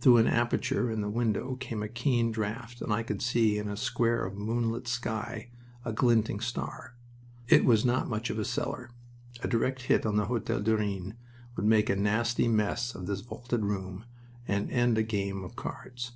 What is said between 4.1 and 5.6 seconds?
of moonlit sky